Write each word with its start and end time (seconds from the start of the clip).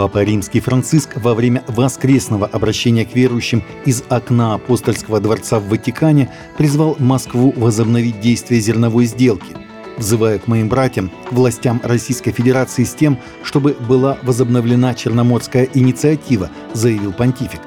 Папа 0.00 0.24
Римский 0.24 0.60
Франциск 0.60 1.16
во 1.16 1.34
время 1.34 1.62
воскресного 1.66 2.46
обращения 2.46 3.04
к 3.04 3.14
верующим 3.14 3.62
из 3.84 4.02
окна 4.08 4.54
апостольского 4.54 5.20
дворца 5.20 5.60
в 5.60 5.68
Ватикане 5.68 6.32
призвал 6.56 6.96
Москву 6.98 7.52
возобновить 7.54 8.18
действие 8.18 8.62
зерновой 8.62 9.04
сделки, 9.04 9.54
взывая 9.98 10.38
к 10.38 10.46
моим 10.46 10.70
братьям, 10.70 11.10
властям 11.30 11.82
Российской 11.84 12.32
Федерации 12.32 12.84
с 12.84 12.94
тем, 12.94 13.18
чтобы 13.42 13.74
была 13.74 14.16
возобновлена 14.22 14.94
Черноморская 14.94 15.68
инициатива, 15.74 16.48
заявил 16.72 17.12
понтифик. 17.12 17.60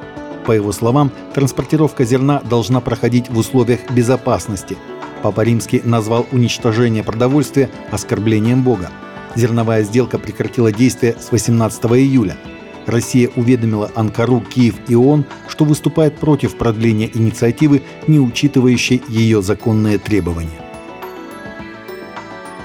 По 0.48 0.54
его 0.54 0.72
словам, 0.72 1.12
транспортировка 1.36 2.04
зерна 2.04 2.42
должна 2.42 2.82
проходить 2.82 3.30
в 3.30 3.38
условиях 3.38 3.92
безопасности. 3.92 4.76
Папа 5.22 5.42
Римский 5.42 5.84
назвал 5.84 6.26
уничтожение 6.32 7.04
продовольствия 7.04 7.70
оскорблением 7.92 8.64
Бога. 8.64 8.90
Зерновая 9.36 9.84
сделка 9.84 10.20
прекратила 10.20 10.72
действие 10.72 11.16
с 11.20 11.32
18 11.32 11.86
июля. 11.86 12.38
Россия 12.86 13.30
уведомила 13.36 13.92
Анкару, 13.96 14.42
Киев 14.42 14.76
и 14.88 14.96
ООН, 14.96 15.26
что 15.48 15.66
выступает 15.66 16.18
против 16.18 16.58
продления 16.58 17.10
инициативы, 17.14 17.82
не 18.08 18.20
учитывающей 18.20 19.02
ее 19.08 19.42
законные 19.42 19.98
требования. 19.98 20.64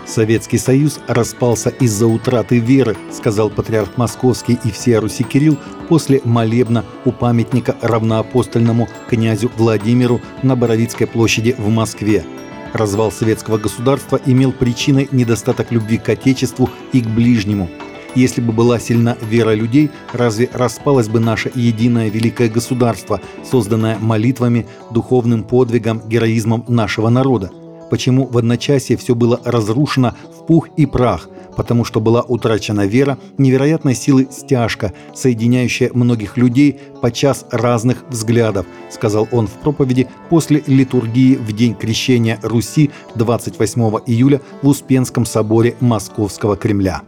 Советский 0.09 0.59
Союз 0.59 1.01
распался 1.07 1.69
из-за 1.69 2.07
утраты 2.07 2.59
веры, 2.59 2.97
сказал 3.13 3.51
патриарх 3.51 3.97
Московский 3.99 4.59
и 4.65 4.71
всея 4.71 5.01
Руси 5.01 5.23
Кирилл 5.23 5.59
после 5.89 6.23
молебна 6.25 6.85
у 7.05 7.13
памятника 7.13 7.77
равноапостольному 7.83 8.89
князю 9.09 9.51
Владимиру 9.57 10.21
на 10.43 10.57
Боровицкой 10.57 11.07
площади 11.07 11.55
в 11.59 11.69
Москве. 11.69 12.25
Развал 12.73 13.11
советского 13.11 13.59
государства 13.59 14.21
имел 14.27 14.53
причиной 14.53 15.09
недостаток 15.11 15.73
любви 15.73 15.99
к 15.99 16.09
Отечеству 16.09 16.69
и 16.93 17.01
к 17.01 17.07
ближнему. 17.07 17.69
Если 18.15 18.41
бы 18.41 18.53
была 18.53 18.79
сильна 18.79 19.17
вера 19.21 19.55
людей, 19.55 19.91
разве 20.13 20.49
распалось 20.53 21.09
бы 21.09 21.21
наше 21.21 21.51
единое 21.55 22.09
великое 22.09 22.49
государство, 22.49 23.21
созданное 23.49 23.99
молитвами, 23.99 24.67
духовным 24.91 25.45
подвигом, 25.45 26.03
героизмом 26.07 26.65
нашего 26.69 27.11
народа? 27.11 27.51
Почему 27.91 28.27
в 28.27 28.37
одночасье 28.37 28.97
все 28.97 29.15
было 29.15 29.41
разрушено 29.45 30.15
в 30.37 30.47
пух 30.47 30.69
и 30.77 30.87
прах? 30.87 31.29
Потому 31.59 31.85
что 31.85 31.99
была 32.01 32.23
утрачена 32.23 32.87
вера, 32.87 33.19
невероятной 33.37 33.97
силы 33.97 34.29
стяжка, 34.31 34.95
соединяющая 35.13 35.91
многих 35.93 36.37
людей 36.37 36.79
по 37.03 37.11
час 37.11 37.47
разных 37.51 38.05
взглядов, 38.09 38.65
сказал 38.91 39.27
он 39.33 39.49
в 39.49 39.55
проповеди 39.55 40.07
после 40.31 40.63
литургии 40.69 41.35
в 41.35 41.51
день 41.53 41.75
крещения 41.75 42.39
Руси 42.45 42.91
28 43.17 43.83
июля 44.07 44.41
в 44.63 44.69
Успенском 44.69 45.27
соборе 45.27 45.75
Московского 45.81 46.57
Кремля. 46.57 47.03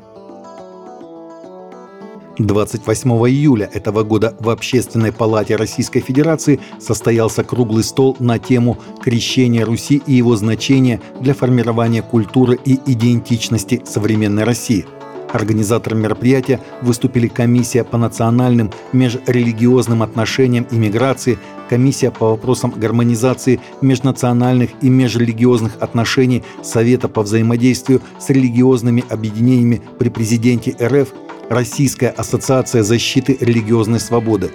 28 2.46 3.10
июля 3.28 3.68
этого 3.72 4.02
года 4.02 4.34
в 4.40 4.48
Общественной 4.48 5.12
палате 5.12 5.56
Российской 5.56 6.00
Федерации 6.00 6.60
состоялся 6.78 7.44
круглый 7.44 7.84
стол 7.84 8.16
на 8.18 8.38
тему 8.38 8.78
«Крещение 9.02 9.64
Руси 9.64 10.02
и 10.06 10.14
его 10.14 10.36
значение 10.36 11.00
для 11.20 11.34
формирования 11.34 12.02
культуры 12.02 12.58
и 12.64 12.78
идентичности 12.86 13.82
современной 13.84 14.44
России». 14.44 14.86
Организатором 15.32 16.00
мероприятия 16.00 16.60
выступили 16.82 17.28
комиссия 17.28 17.84
по 17.84 17.98
национальным 17.98 18.72
межрелигиозным 18.92 20.02
отношениям 20.02 20.66
и 20.72 20.76
миграции, 20.76 21.38
комиссия 21.68 22.10
по 22.10 22.30
вопросам 22.30 22.72
гармонизации 22.74 23.60
межнациональных 23.80 24.70
и 24.80 24.88
межрелигиозных 24.88 25.76
отношений 25.78 26.42
Совета 26.62 27.08
по 27.08 27.22
взаимодействию 27.22 28.00
с 28.18 28.28
религиозными 28.30 29.04
объединениями 29.08 29.82
при 29.98 30.08
президенте 30.08 30.74
РФ– 30.80 31.10
Российская 31.50 32.10
ассоциация 32.10 32.84
защиты 32.84 33.36
религиозной 33.40 33.98
свободы. 33.98 34.52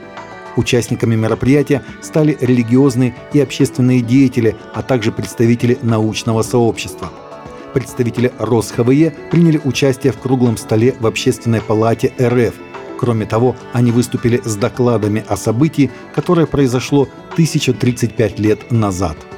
Участниками 0.56 1.14
мероприятия 1.16 1.84
стали 2.02 2.38
религиозные 2.40 3.14
и 3.34 3.42
общественные 3.42 4.00
деятели, 4.00 4.56
а 4.74 4.82
также 4.82 5.12
представители 5.12 5.78
научного 5.82 6.42
сообщества. 6.42 7.12
Представители 7.74 8.32
РосХВЕ 8.40 9.14
приняли 9.30 9.60
участие 9.66 10.14
в 10.14 10.20
круглом 10.20 10.56
столе 10.56 10.96
в 10.98 11.06
Общественной 11.06 11.60
палате 11.60 12.14
РФ. 12.18 12.54
Кроме 12.98 13.26
того, 13.26 13.58
они 13.74 13.92
выступили 13.92 14.42
с 14.46 14.56
докладами 14.56 15.26
о 15.28 15.36
событии, 15.36 15.92
которое 16.14 16.46
произошло 16.46 17.10
1035 17.34 18.40
лет 18.40 18.72
назад– 18.72 19.18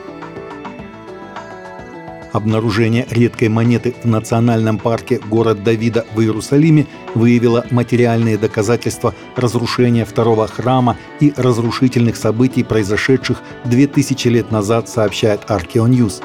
Обнаружение 2.34 3.06
редкой 3.10 3.48
монеты 3.50 3.96
в 4.04 4.08
национальном 4.08 4.78
парке 4.78 5.20
город 5.30 5.64
Давида 5.64 6.06
в 6.14 6.22
Иерусалиме 6.22 6.86
выявило 7.16 7.66
материальные 7.72 8.38
доказательства 8.38 9.14
разрушения 9.36 10.06
второго 10.06 10.48
храма 10.48 10.98
и 11.20 11.34
разрушительных 11.36 12.16
событий, 12.16 12.64
произошедших 12.64 13.42
2000 13.66 14.28
лет 14.28 14.52
назад, 14.52 14.90
сообщает 14.90 15.50
Аркеоньюз. 15.50 16.22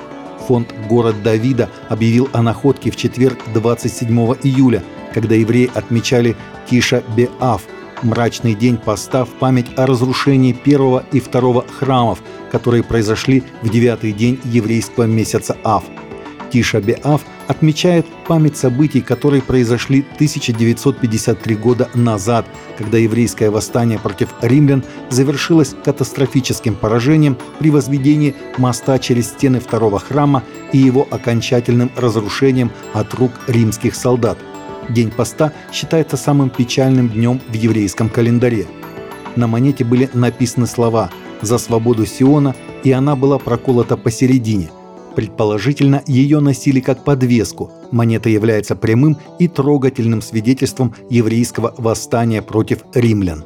Фонд 0.49 0.75
«Город 0.89 1.23
Давида» 1.23 1.71
объявил 1.89 2.29
о 2.33 2.43
находке 2.43 2.91
в 2.91 2.97
четверг 2.97 3.39
27 3.55 4.35
июля, 4.43 4.83
когда 5.15 5.37
евреи 5.37 5.71
отмечали 5.73 6.37
Тиша 6.69 7.05
Беав– 7.17 7.63
мрачный 8.03 8.55
день 8.55 8.77
поста 8.77 9.25
в 9.25 9.31
память 9.31 9.67
о 9.77 9.87
разрушении 9.87 10.53
первого 10.53 11.05
и 11.13 11.21
второго 11.21 11.65
храмов, 11.67 12.21
которые 12.51 12.83
произошли 12.83 13.43
в 13.63 13.71
девятый 13.71 14.13
день 14.13 14.41
еврейского 14.45 15.05
месяца 15.05 15.57
Ав– 15.65 15.85
Тиша 16.53 16.83
Беав 16.83 17.23
отмечает 17.49 18.07
память 18.29 18.59
событий, 18.59 19.01
которые 19.01 19.41
произошли 19.41 20.05
1953 20.17 21.57
года 21.57 21.89
назад, 21.95 22.47
когда 22.77 22.99
еврейское 22.99 23.51
восстание 23.51 23.99
против 23.99 24.29
римлян 24.43 24.85
завершилось 25.09 25.75
катастрофическим 25.83 26.75
поражением 26.75 27.39
при 27.59 27.71
возведении 27.71 28.35
моста 28.59 28.99
через 28.99 29.29
стены 29.29 29.61
второго 29.61 29.99
храма 29.99 30.43
и 30.73 30.79
его 30.79 31.09
окончательным 31.11 31.91
разрушением 31.97 32.71
от 32.93 33.15
рук 33.15 33.33
римских 33.47 33.95
солдат. 33.95 34.39
День 34.89 35.11
поста 35.11 35.53
считается 35.73 36.17
самым 36.17 36.51
печальным 36.51 37.09
днем 37.09 37.41
в 37.49 37.55
еврейском 37.55 38.09
календаре. 38.09 38.67
На 39.37 39.47
монете 39.47 39.85
были 39.85 40.11
написаны 40.13 40.67
слова 40.67 41.11
«За 41.41 41.59
свободу 41.59 42.07
Сиона», 42.07 42.55
и 42.85 42.93
она 42.93 43.17
была 43.17 43.39
проколота 43.39 43.97
посередине– 43.97 44.71
Предположительно, 45.15 46.03
ее 46.07 46.41
носили 46.41 46.81
как 46.81 47.05
подвеску. 47.05 47.71
Монета 47.91 48.29
является 48.29 48.75
прямым 48.75 49.19
и 49.39 49.49
трогательным 49.49 50.23
свидетельством 50.23 50.95
еврейского 51.11 51.75
восстания 51.77 52.41
против 52.41 52.85
римлян. 52.95 53.45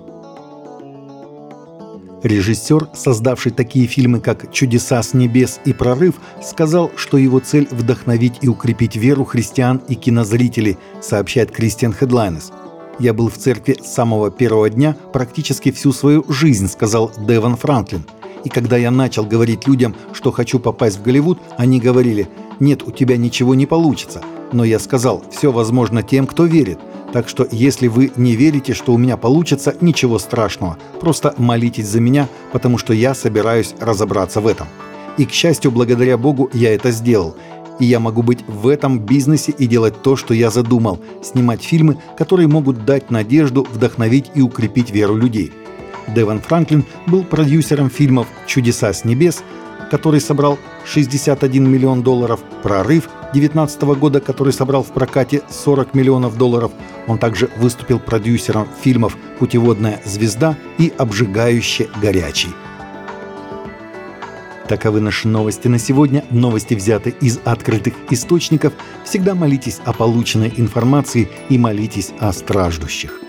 Режиссер, 2.27 2.89
создавший 2.93 3.53
такие 3.53 3.87
фильмы, 3.87 4.21
как 4.21 4.53
«Чудеса 4.53 5.03
с 5.03 5.15
небес» 5.15 5.61
и 5.65 5.73
«Прорыв», 5.73 6.15
сказал, 6.43 6.91
что 6.97 7.19
его 7.19 7.39
цель– 7.39 7.69
вдохновить 7.71 8.39
и 8.43 8.49
укрепить 8.49 8.97
веру 8.97 9.25
христиан 9.25 9.81
и 9.89 9.95
кинозрителей, 9.95 10.77
сообщает 11.01 11.53
Кристиан 11.53 11.93
Хедлайнес. 11.93 12.53
«Я 12.99 13.15
был 13.15 13.29
в 13.29 13.37
церкви 13.37 13.79
с 13.81 13.93
самого 13.93 14.31
первого 14.31 14.69
дня 14.71 14.97
практически 15.13 15.71
всю 15.71 15.93
свою 15.93 16.25
жизнь»,– 16.29 16.69
сказал 16.69 17.13
Деван 17.17 17.57
Франклин– 17.57 18.05
и 18.47 18.49
когда 18.49 18.77
я 18.77 18.93
начал 18.93 19.25
говорить 19.25 19.67
людям, 19.67 19.97
что 20.13 20.31
хочу 20.31 20.61
попасть 20.61 20.99
в 20.99 21.03
Голливуд, 21.03 21.41
они 21.57 21.81
говорили, 21.81 22.29
нет, 22.61 22.85
у 22.87 22.93
тебя 22.93 23.17
ничего 23.17 23.57
не 23.57 23.67
получится. 23.67 24.23
Но 24.53 24.63
я 24.63 24.79
сказал, 24.79 25.25
все 25.33 25.51
возможно 25.51 26.05
тем, 26.05 26.29
кто 26.29 26.45
верит. 26.45 26.79
Так 27.17 27.31
что 27.31 27.49
если 27.51 27.87
вы 27.89 28.13
не 28.17 28.37
верите, 28.37 28.75
что 28.75 28.93
у 28.93 28.99
меня 28.99 29.17
получится, 29.17 29.75
ничего 29.81 30.19
страшного. 30.19 30.77
Просто 31.01 31.35
молитесь 31.39 31.87
за 31.87 31.99
меня, 31.99 32.29
потому 32.53 32.77
что 32.77 32.93
я 32.93 33.15
собираюсь 33.15 33.75
разобраться 33.81 34.43
в 34.43 34.47
этом. 34.47 34.67
И, 35.17 35.25
к 35.25 35.33
счастью, 35.33 35.71
благодаря 35.71 36.19
Богу, 36.19 36.51
я 36.53 36.75
это 36.75 36.91
сделал. 36.91 37.35
И 37.81 37.87
я 37.87 38.01
могу 38.01 38.23
быть 38.23 38.47
в 38.47 38.69
этом 38.69 38.99
бизнесе 38.99 39.53
и 39.53 39.67
делать 39.67 40.03
то, 40.03 40.15
что 40.17 40.35
я 40.35 40.51
задумал. 40.51 41.01
Снимать 41.23 41.63
фильмы, 41.63 41.97
которые 42.19 42.49
могут 42.49 42.85
дать 42.85 43.11
надежду, 43.11 43.63
вдохновить 43.73 44.31
и 44.35 44.43
укрепить 44.43 44.91
веру 44.91 45.17
людей. 45.17 45.55
Деван 46.15 46.43
Франклин 46.43 46.85
был 47.07 47.25
продюсером 47.25 47.89
фильмов 47.89 48.27
«Чудеса 48.47 48.93
с 48.93 49.07
небес», 49.07 49.43
который 49.91 50.21
собрал 50.21 50.59
61 50.85 51.67
миллион 51.67 52.03
долларов, 52.03 52.41
«Прорыв» 52.63 53.09
2019 53.33 53.83
года, 53.99 54.21
который 54.21 54.53
собрал 54.53 54.83
в 54.83 54.93
прокате 54.93 55.43
40 55.49 55.95
миллионов 55.95 56.37
долларов. 56.39 56.73
Он 57.07 57.19
также 57.19 57.51
выступил 57.57 57.99
продюсером 57.99 58.69
фильмов 58.83 59.17
«Путеводная 59.39 60.01
звезда» 60.05 60.57
и 60.79 60.93
«Обжигающе 60.97 61.89
горячий». 62.01 62.51
Таковы 64.69 65.01
наши 65.01 65.29
новости 65.29 65.69
на 65.69 65.79
сегодня. 65.79 66.25
Новости 66.31 66.75
взяты 66.75 67.15
из 67.21 67.39
открытых 67.45 67.95
источников. 68.11 68.73
Всегда 69.05 69.35
молитесь 69.35 69.81
о 69.85 69.93
полученной 69.93 70.53
информации 70.57 71.29
и 71.49 71.57
молитесь 71.57 72.13
о 72.19 72.33
страждущих. 72.33 73.26